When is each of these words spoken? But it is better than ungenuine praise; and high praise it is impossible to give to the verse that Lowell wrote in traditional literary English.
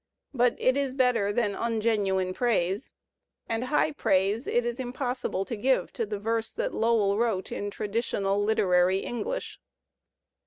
But 0.33 0.55
it 0.57 0.75
is 0.75 0.95
better 0.95 1.31
than 1.31 1.53
ungenuine 1.53 2.33
praise; 2.33 2.91
and 3.47 3.65
high 3.65 3.91
praise 3.91 4.47
it 4.47 4.65
is 4.65 4.79
impossible 4.79 5.45
to 5.45 5.55
give 5.55 5.93
to 5.93 6.07
the 6.07 6.17
verse 6.17 6.51
that 6.55 6.73
Lowell 6.73 7.19
wrote 7.19 7.51
in 7.51 7.69
traditional 7.69 8.43
literary 8.43 8.97
English. 9.01 9.59